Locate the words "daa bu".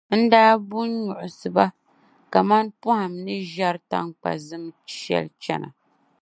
0.31-0.79